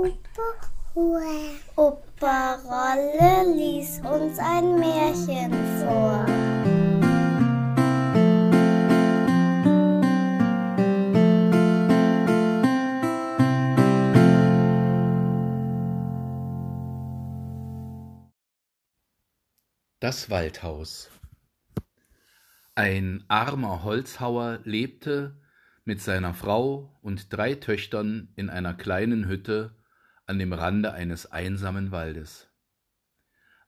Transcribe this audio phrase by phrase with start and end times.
[0.00, 6.24] Opa, Opa Rolle lies uns ein Märchen vor.
[19.98, 21.10] Das Waldhaus
[22.74, 25.38] Ein armer Holzhauer lebte
[25.84, 29.76] mit seiner Frau und drei Töchtern in einer kleinen Hütte
[30.30, 32.48] an dem Rande eines einsamen Waldes.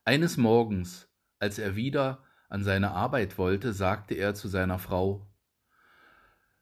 [0.05, 5.29] Eines Morgens, als er wieder an seine Arbeit wollte, sagte er zu seiner Frau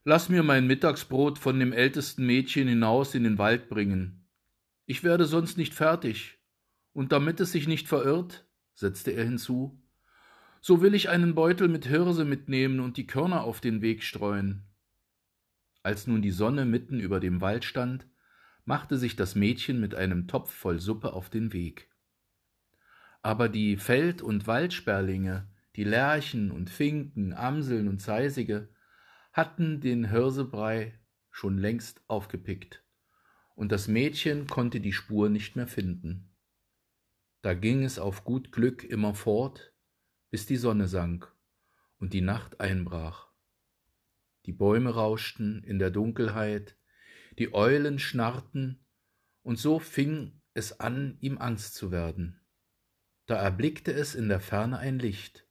[0.04, 4.28] Lass mir mein Mittagsbrot von dem ältesten Mädchen hinaus in den Wald bringen.
[4.88, 6.40] Ich werde sonst nicht fertig,
[6.94, 9.80] und damit es sich nicht verirrt, setzte er hinzu,
[10.62, 14.64] so will ich einen Beutel mit Hirse mitnehmen und die Körner auf den Weg streuen.
[15.84, 18.08] Als nun die Sonne mitten über dem Wald stand,
[18.66, 21.90] machte sich das Mädchen mit einem Topf voll Suppe auf den Weg.
[23.22, 28.70] Aber die Feld- und Waldsperlinge, die Lerchen und Finken, Amseln und Zeisige,
[29.32, 32.84] hatten den Hirsebrei schon längst aufgepickt,
[33.56, 36.32] und das Mädchen konnte die Spur nicht mehr finden.
[37.42, 39.74] Da ging es auf gut Glück immer fort,
[40.30, 41.34] bis die Sonne sank
[42.00, 43.28] und die Nacht einbrach.
[44.46, 46.76] Die Bäume rauschten in der Dunkelheit,
[47.42, 48.86] die Eulen schnarrten,
[49.42, 52.40] und so fing es an, ihm Angst zu werden.
[53.26, 55.48] Da erblickte es in der Ferne ein Licht,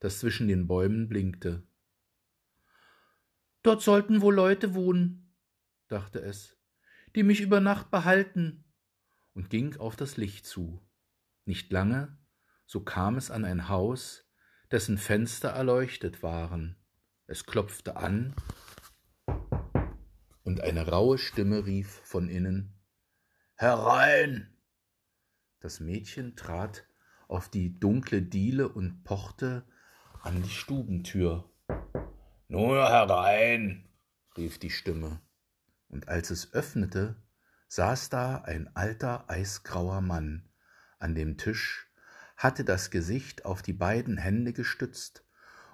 [0.00, 1.66] das zwischen den Bäumen blinkte.
[3.62, 5.34] Dort sollten wohl Leute wohnen,
[5.88, 6.58] dachte es,
[7.16, 8.64] die mich über Nacht behalten,
[9.32, 10.86] und ging auf das Licht zu.
[11.46, 12.18] Nicht lange,
[12.66, 14.30] so kam es an ein Haus,
[14.70, 16.76] dessen Fenster erleuchtet waren.
[17.26, 18.34] Es klopfte an,
[20.42, 22.74] und eine raue Stimme rief von innen
[23.54, 24.56] Herein.
[25.60, 26.86] Das Mädchen trat
[27.28, 29.64] auf die dunkle Diele und pochte
[30.22, 31.50] an die Stubentür.
[32.48, 33.88] Nur herein,
[34.36, 35.20] rief die Stimme,
[35.88, 37.22] und als es öffnete,
[37.68, 40.48] saß da ein alter eisgrauer Mann,
[40.98, 41.88] an dem Tisch,
[42.36, 45.24] hatte das Gesicht auf die beiden Hände gestützt,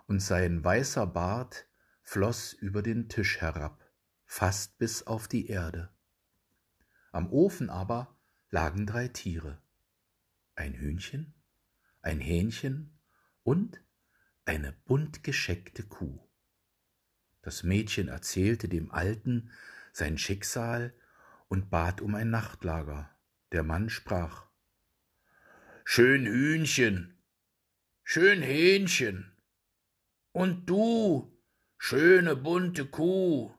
[0.07, 1.67] und sein weißer Bart
[2.03, 3.86] floß über den Tisch herab,
[4.27, 5.89] fast bis auf die Erde.
[7.13, 8.15] Am Ofen aber
[8.51, 9.63] lagen drei Tiere,
[10.55, 11.35] ein Hühnchen,
[12.03, 12.99] ein Hähnchen
[13.43, 13.81] und
[14.45, 16.21] eine bunt gescheckte Kuh.
[17.43, 19.51] Das Mädchen erzählte dem Alten
[19.93, 20.93] sein Schicksal
[21.49, 23.11] und bat um ein Nachtlager.
[23.53, 24.47] Der Mann sprach
[25.85, 27.17] Schön Hühnchen,
[28.03, 29.33] schön Hähnchen.
[30.33, 31.41] Und du,
[31.79, 33.55] schöne bunte Kuh,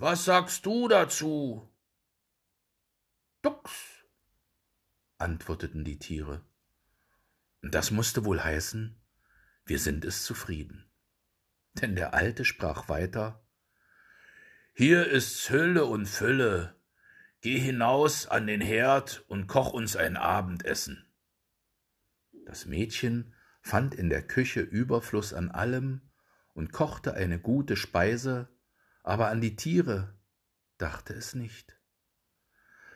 [0.00, 1.68] was sagst du dazu?
[3.42, 3.70] Dux,
[5.18, 6.42] antworteten die Tiere.
[7.60, 8.98] Das musste wohl heißen,
[9.66, 10.90] wir sind es zufrieden.
[11.74, 13.44] Denn der Alte sprach weiter
[14.72, 16.80] Hier ist's Hülle und Fülle,
[17.42, 21.06] geh hinaus an den Herd und koch uns ein Abendessen.
[22.46, 26.00] Das Mädchen fand in der Küche Überfluss an allem
[26.54, 28.48] und kochte eine gute Speise,
[29.10, 30.14] aber an die Tiere
[30.78, 31.76] dachte es nicht.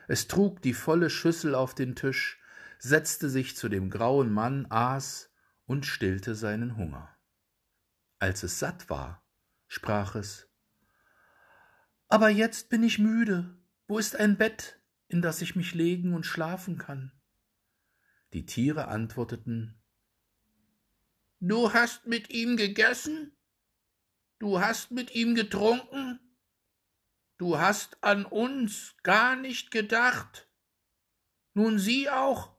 [0.07, 2.39] Es trug die volle Schüssel auf den Tisch,
[2.79, 5.29] setzte sich zu dem grauen Mann, aß
[5.65, 7.13] und stillte seinen Hunger.
[8.17, 9.27] Als es satt war,
[9.67, 10.47] sprach es
[12.07, 13.53] Aber jetzt bin ich müde,
[13.89, 17.11] wo ist ein Bett, in das ich mich legen und schlafen kann?
[18.31, 19.81] Die Tiere antworteten
[21.41, 23.34] Du hast mit ihm gegessen?
[24.39, 26.19] Du hast mit ihm getrunken?
[27.37, 30.49] Du hast an uns gar nicht gedacht.
[31.53, 32.55] Nun sieh auch,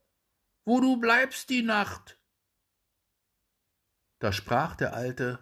[0.64, 2.18] wo du bleibst die Nacht.
[4.18, 5.38] Da sprach der Alte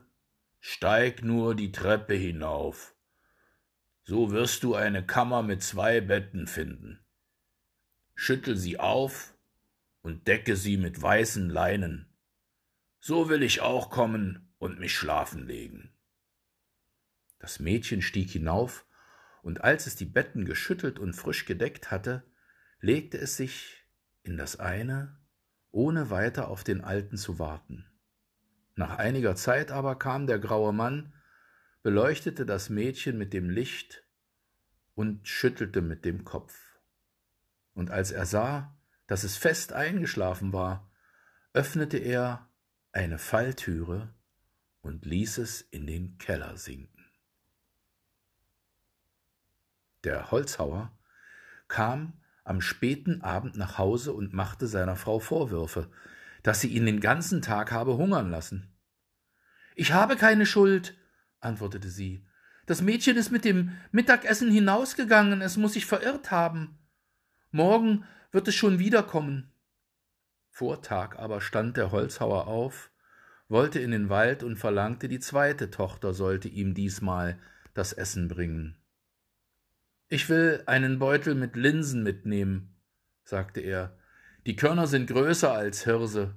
[0.66, 2.96] Steig nur die Treppe hinauf,
[4.02, 7.04] so wirst du eine Kammer mit zwei Betten finden.
[8.14, 9.36] Schüttel sie auf
[10.00, 12.08] und decke sie mit weißen Leinen.
[12.98, 15.93] So will ich auch kommen und mich schlafen legen.
[17.44, 18.86] Das Mädchen stieg hinauf,
[19.42, 22.24] und als es die Betten geschüttelt und frisch gedeckt hatte,
[22.80, 23.84] legte es sich
[24.22, 25.18] in das eine,
[25.70, 27.84] ohne weiter auf den Alten zu warten.
[28.76, 31.12] Nach einiger Zeit aber kam der graue Mann,
[31.82, 34.04] beleuchtete das Mädchen mit dem Licht
[34.94, 36.78] und schüttelte mit dem Kopf.
[37.74, 38.74] Und als er sah,
[39.06, 40.90] dass es fest eingeschlafen war,
[41.52, 42.48] öffnete er
[42.92, 44.14] eine Falltüre
[44.80, 46.93] und ließ es in den Keller sinken.
[50.04, 50.92] Der Holzhauer
[51.66, 52.12] kam
[52.44, 55.90] am späten Abend nach Hause und machte seiner Frau Vorwürfe,
[56.42, 58.70] dass sie ihn den ganzen Tag habe hungern lassen.
[59.74, 60.94] Ich habe keine Schuld,
[61.40, 62.26] antwortete sie.
[62.66, 66.78] Das Mädchen ist mit dem Mittagessen hinausgegangen, es muss sich verirrt haben.
[67.50, 69.52] Morgen wird es schon wiederkommen.
[70.50, 72.90] Vor Tag aber stand der Holzhauer auf,
[73.48, 77.38] wollte in den Wald und verlangte, die zweite Tochter sollte ihm diesmal
[77.74, 78.76] das Essen bringen.
[80.08, 82.76] Ich will einen Beutel mit Linsen mitnehmen,
[83.24, 83.98] sagte er.
[84.46, 86.36] Die Körner sind größer als Hirse.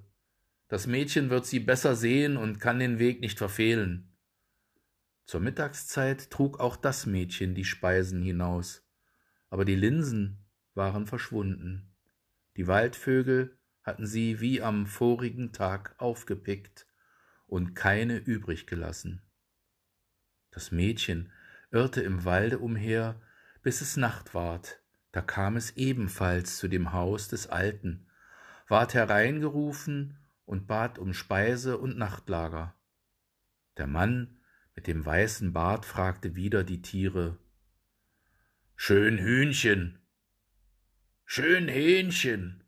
[0.70, 4.14] Das Mädchen wird sie besser sehen und kann den Weg nicht verfehlen.
[5.26, 8.88] Zur Mittagszeit trug auch das Mädchen die Speisen hinaus,
[9.50, 11.94] aber die Linsen waren verschwunden.
[12.56, 16.88] Die Waldvögel hatten sie wie am vorigen Tag aufgepickt
[17.46, 19.22] und keine übrig gelassen.
[20.52, 21.32] Das Mädchen
[21.72, 23.22] irrte im Walde umher,
[23.68, 24.82] bis es Nacht ward,
[25.12, 28.08] da kam es ebenfalls zu dem Haus des Alten,
[28.70, 32.80] ward hereingerufen und bat um Speise und Nachtlager.
[33.76, 34.40] Der Mann
[34.74, 37.40] mit dem weißen Bart fragte wieder die Tiere
[38.78, 40.00] Schön Hühnchen,
[41.26, 42.64] schön Hähnchen,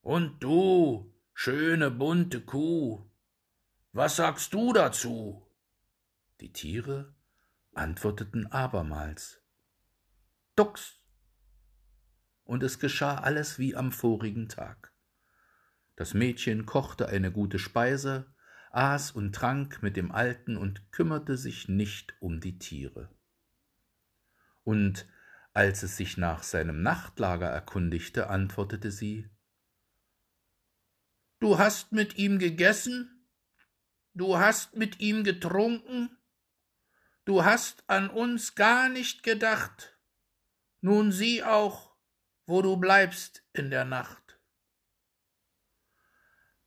[0.00, 3.04] und du, schöne bunte Kuh,
[3.92, 5.46] was sagst du dazu?
[6.40, 7.14] Die Tiere
[7.74, 9.42] antworteten abermals
[10.56, 10.98] Dux.
[12.44, 14.94] Und es geschah alles wie am vorigen Tag.
[15.96, 18.34] Das Mädchen kochte eine gute Speise,
[18.70, 23.10] aß und trank mit dem Alten und kümmerte sich nicht um die Tiere.
[24.64, 25.06] Und
[25.52, 29.28] als es sich nach seinem Nachtlager erkundigte, antwortete sie
[31.38, 33.28] Du hast mit ihm gegessen,
[34.14, 36.16] du hast mit ihm getrunken,
[37.26, 39.95] du hast an uns gar nicht gedacht.
[40.86, 41.96] Nun sieh auch,
[42.46, 44.38] wo du bleibst in der Nacht.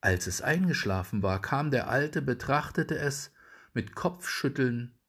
[0.02, 3.32] Als es eingeschlafen war, kam der Alte, betrachtete es
[3.72, 5.00] mit Kopfschütteln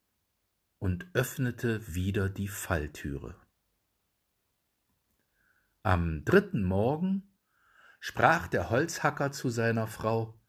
[0.79, 3.35] und öffnete wieder die Falltüre.
[5.83, 7.37] Am dritten Morgen
[7.99, 10.41] sprach der Holzhacker zu seiner Frau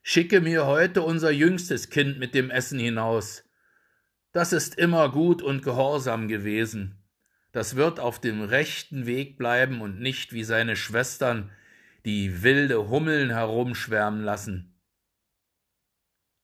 [0.00, 3.44] Schicke mir heute unser jüngstes Kind mit dem Essen hinaus.
[4.32, 7.02] Das ist immer gut und gehorsam gewesen
[7.56, 11.50] das wird auf dem rechten Weg bleiben und nicht wie seine Schwestern
[12.04, 14.78] die wilde Hummeln herumschwärmen lassen.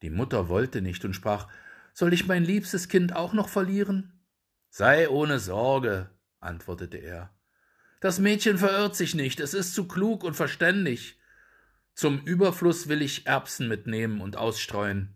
[0.00, 1.48] Die Mutter wollte nicht und sprach
[1.92, 4.22] Soll ich mein liebstes Kind auch noch verlieren?
[4.70, 6.08] Sei ohne Sorge,
[6.40, 7.28] antwortete er.
[8.00, 11.20] Das Mädchen verirrt sich nicht, es ist zu klug und verständig.
[11.94, 15.12] Zum Überfluss will ich Erbsen mitnehmen und ausstreuen.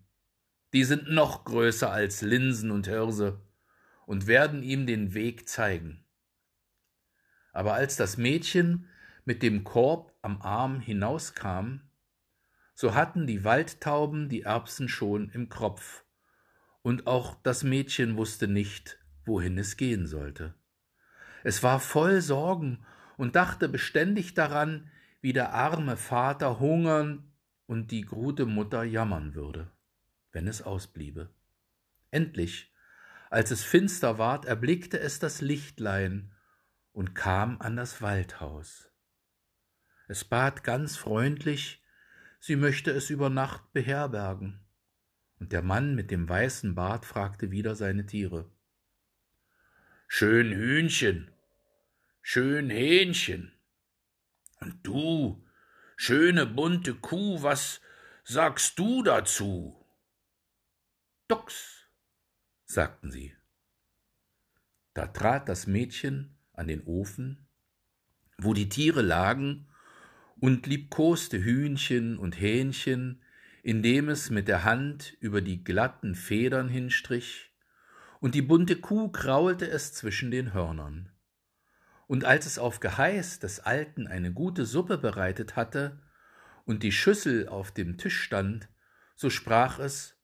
[0.75, 3.46] Die sind noch größer als Linsen und Hirse
[4.07, 6.05] und werden ihm den Weg zeigen.
[7.53, 8.89] Aber als das Mädchen
[9.25, 11.81] mit dem Korb am Arm hinauskam,
[12.75, 16.05] so hatten die Waldtauben die Erbsen schon im Kropf,
[16.83, 20.55] und auch das Mädchen wusste nicht, wohin es gehen sollte.
[21.43, 22.85] Es war voll Sorgen
[23.17, 24.89] und dachte beständig daran,
[25.21, 27.33] wie der arme Vater hungern
[27.67, 29.73] und die gute Mutter jammern würde,
[30.31, 31.31] wenn es ausbliebe.
[32.13, 32.73] Endlich
[33.31, 36.33] als es finster ward, erblickte es das Lichtlein
[36.93, 38.91] und kam an das Waldhaus.
[40.09, 41.85] Es bat ganz freundlich,
[42.39, 44.61] sie möchte es über Nacht beherbergen.
[45.39, 48.51] Und der Mann mit dem weißen Bart fragte wieder seine Tiere.
[50.09, 51.31] Schön Hühnchen,
[52.23, 53.53] schön Hähnchen.
[54.61, 55.45] Und du,
[55.97, 57.81] schöne bunte Kuh, was
[58.25, 59.85] sagst du dazu?
[61.29, 61.76] Dux,
[62.67, 63.35] sagten sie.
[64.95, 67.47] Da trat das Mädchen an den Ofen,
[68.39, 69.69] wo die Tiere lagen,
[70.39, 73.23] und liebkoste Hühnchen und Hähnchen,
[73.63, 77.51] indem es mit der Hand über die glatten Federn hinstrich,
[78.21, 81.11] und die bunte Kuh kraulte es zwischen den Hörnern.
[82.07, 86.01] Und als es auf Geheiß des Alten eine gute Suppe bereitet hatte
[86.65, 88.69] und die Schüssel auf dem Tisch stand,
[89.15, 90.17] so sprach es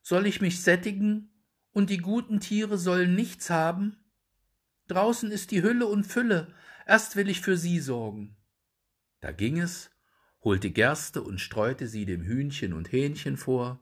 [0.00, 1.31] Soll ich mich sättigen
[1.72, 3.96] und die guten Tiere sollen nichts haben?
[4.88, 6.52] Draußen ist die Hülle und Fülle,
[6.86, 8.36] erst will ich für sie sorgen.
[9.20, 9.90] Da ging es,
[10.42, 13.80] holte Gerste und streute sie dem Hühnchen und Hähnchen vor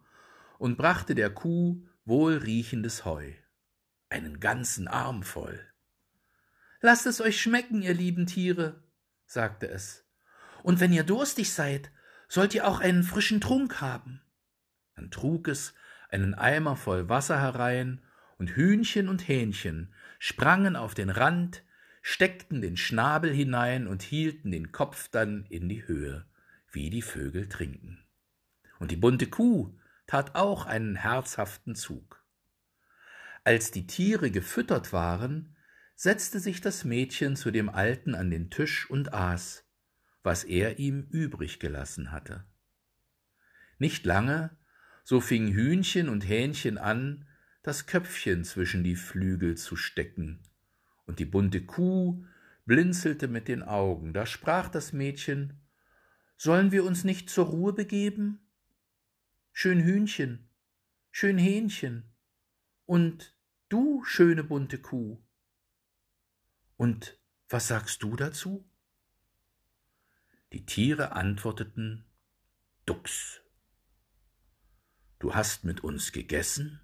[0.58, 3.32] und brachte der Kuh wohlriechendes Heu,
[4.08, 5.60] einen ganzen Arm voll.
[6.80, 8.82] Lasst es euch schmecken, ihr lieben Tiere,
[9.26, 10.06] sagte es,
[10.62, 11.90] und wenn ihr durstig seid,
[12.28, 14.20] sollt ihr auch einen frischen Trunk haben.
[14.94, 15.74] Dann trug es
[16.10, 18.00] einen Eimer voll Wasser herein,
[18.38, 21.62] und Hühnchen und Hähnchen sprangen auf den Rand,
[22.00, 26.24] steckten den Schnabel hinein und hielten den Kopf dann in die Höhe,
[26.72, 28.02] wie die Vögel trinken.
[28.78, 32.24] Und die bunte Kuh tat auch einen herzhaften Zug.
[33.44, 35.54] Als die Tiere gefüttert waren,
[35.94, 39.64] setzte sich das Mädchen zu dem Alten an den Tisch und aß,
[40.22, 42.44] was er ihm übrig gelassen hatte.
[43.78, 44.56] Nicht lange,
[45.04, 47.26] so fing Hühnchen und Hähnchen an,
[47.62, 50.40] das Köpfchen zwischen die Flügel zu stecken,
[51.06, 52.24] und die bunte Kuh
[52.66, 54.12] blinzelte mit den Augen.
[54.12, 55.60] Da sprach das Mädchen
[56.36, 58.40] Sollen wir uns nicht zur Ruhe begeben?
[59.52, 60.48] Schön Hühnchen,
[61.10, 62.04] schön Hähnchen,
[62.86, 63.36] und
[63.68, 65.22] du, schöne bunte Kuh.
[66.76, 68.64] Und was sagst du dazu?
[70.52, 72.04] Die Tiere antworteten
[72.86, 73.42] Dux.
[75.20, 76.80] Du hast mit uns gegessen,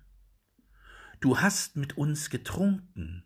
[1.21, 3.25] du hast mit uns getrunken,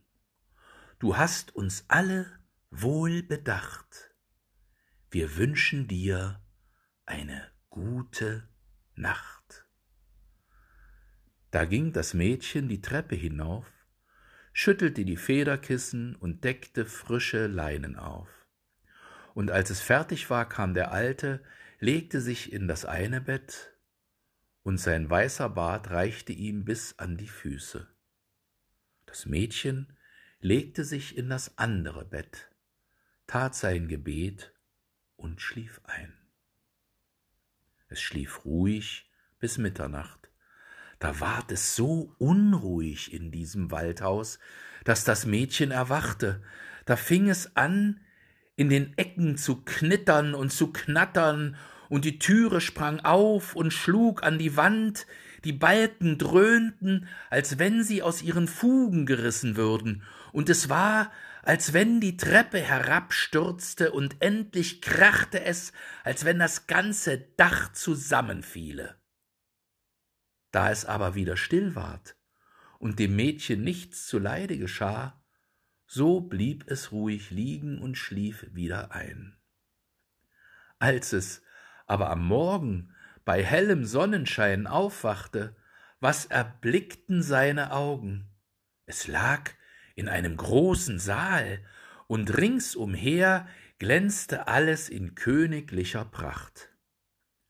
[1.00, 2.38] du hast uns alle
[2.71, 4.14] wohl bedacht.
[5.11, 6.40] Wir wünschen dir
[7.07, 8.49] eine gute
[8.95, 9.67] Nacht.
[11.50, 13.67] Da ging das Mädchen die Treppe hinauf,
[14.52, 18.29] schüttelte die Federkissen und deckte frische Leinen auf.
[19.35, 21.43] Und als es fertig war, kam der Alte,
[21.81, 23.73] legte sich in das eine Bett,
[24.70, 27.88] und sein weißer Bart reichte ihm bis an die Füße.
[29.04, 29.98] Das Mädchen
[30.38, 32.52] legte sich in das andere Bett,
[33.26, 34.54] tat sein Gebet
[35.16, 36.16] und schlief ein.
[37.88, 39.10] Es schlief ruhig
[39.40, 40.30] bis Mitternacht.
[41.00, 44.38] Da ward es so unruhig in diesem Waldhaus,
[44.84, 46.44] dass das Mädchen erwachte.
[46.84, 48.00] Da fing es an,
[48.54, 51.56] in den Ecken zu knittern und zu knattern,
[51.90, 55.06] und die Türe sprang auf und schlug an die Wand,
[55.44, 61.11] die Balken dröhnten, als wenn sie aus ihren Fugen gerissen würden, und es war,
[61.42, 65.73] als wenn die Treppe herabstürzte und endlich krachte es,
[66.04, 68.94] als wenn das ganze Dach zusammenfiele.
[70.52, 72.16] Da es aber wieder still ward
[72.78, 75.20] und dem Mädchen nichts zuleide geschah,
[75.87, 79.37] so blieb es ruhig liegen und schlief wieder ein.
[80.78, 81.42] Als es
[81.90, 82.94] aber am Morgen
[83.25, 85.56] bei hellem Sonnenschein aufwachte,
[85.99, 88.28] was erblickten seine Augen?
[88.87, 89.50] Es lag
[89.97, 91.59] in einem großen Saal,
[92.06, 93.49] und ringsumher
[93.80, 96.70] glänzte alles in königlicher Pracht.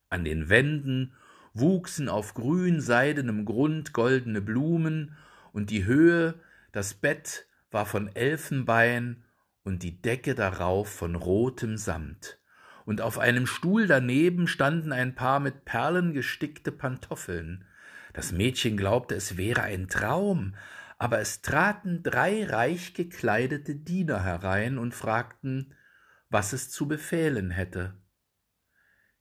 [0.09, 1.14] An den Wänden
[1.52, 5.18] wuchsen auf grünseidenem Grund goldene Blumen,
[5.52, 6.40] und die Höhe,
[6.73, 9.23] das Bett war von Elfenbein
[9.64, 12.39] und die Decke darauf von rotem Samt,
[12.90, 17.64] und auf einem Stuhl daneben standen ein paar mit Perlen gestickte Pantoffeln.
[18.14, 20.56] Das Mädchen glaubte, es wäre ein Traum,
[20.99, 25.73] aber es traten drei reich gekleidete Diener herein und fragten,
[26.30, 27.94] was es zu befehlen hätte.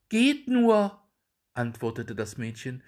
[0.09, 1.03] Geht nur,
[1.53, 2.81] antwortete das Mädchen,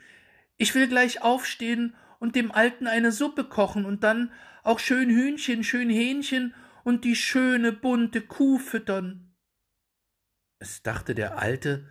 [0.57, 4.31] ich will gleich aufstehen und dem Alten eine Suppe kochen und dann
[4.63, 9.30] auch schön Hühnchen, schön Hähnchen und die schöne bunte Kuh füttern.
[10.61, 11.87] Es dachte der Alte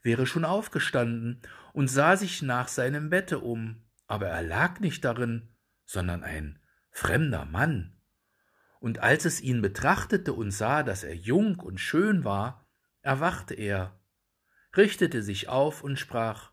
[0.00, 1.42] wäre schon aufgestanden
[1.74, 5.50] und sah sich nach seinem Bette um, aber er lag nicht darin,
[5.84, 6.58] sondern ein
[6.90, 7.98] fremder Mann.
[8.80, 12.66] Und als es ihn betrachtete und sah, dass er jung und schön war,
[13.02, 14.00] erwachte er,
[14.74, 16.52] richtete sich auf und sprach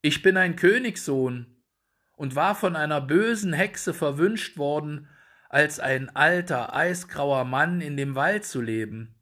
[0.00, 1.60] Ich bin ein Königssohn
[2.12, 5.08] und war von einer bösen Hexe verwünscht worden,
[5.48, 9.16] als ein alter, eisgrauer Mann in dem Wald zu leben.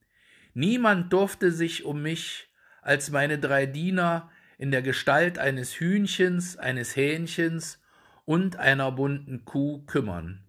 [0.54, 2.48] Niemand durfte sich um mich
[2.82, 7.80] als meine drei Diener in der Gestalt eines Hühnchens, eines Hähnchens
[8.24, 10.44] und einer bunten Kuh kümmern.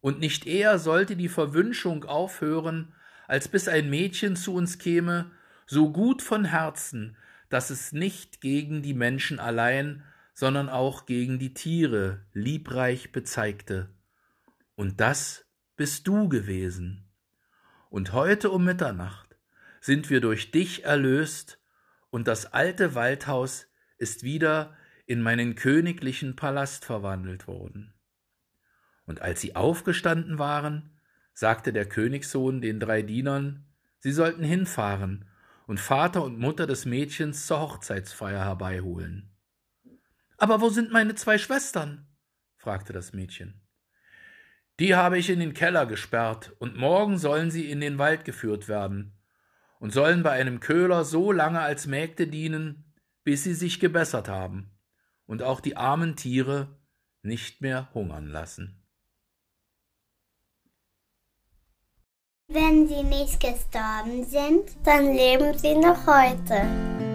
[0.00, 2.94] Und nicht eher sollte die Verwünschung aufhören,
[3.28, 5.30] als bis ein Mädchen zu uns käme,
[5.66, 7.16] so gut von Herzen,
[7.48, 10.02] dass es nicht gegen die Menschen allein,
[10.34, 13.90] sondern auch gegen die Tiere liebreich bezeigte.
[14.74, 15.44] Und das
[15.76, 17.04] bist du gewesen.
[17.90, 19.21] Und heute um Mitternacht
[19.82, 21.58] sind wir durch dich erlöst,
[22.10, 23.66] und das alte Waldhaus
[23.98, 27.92] ist wieder in meinen königlichen Palast verwandelt worden.
[29.06, 30.96] Und als sie aufgestanden waren,
[31.34, 33.66] sagte der Königssohn den drei Dienern,
[33.98, 35.24] sie sollten hinfahren
[35.66, 39.34] und Vater und Mutter des Mädchens zur Hochzeitsfeier herbeiholen.
[40.36, 42.06] Aber wo sind meine zwei Schwestern?
[42.56, 43.60] fragte das Mädchen.
[44.78, 48.68] Die habe ich in den Keller gesperrt, und morgen sollen sie in den Wald geführt
[48.68, 49.18] werden
[49.82, 52.84] und sollen bei einem Köhler so lange als Mägde dienen,
[53.24, 54.70] bis sie sich gebessert haben
[55.26, 56.78] und auch die armen Tiere
[57.22, 58.80] nicht mehr hungern lassen.
[62.46, 67.11] Wenn sie nicht gestorben sind, dann leben sie noch heute.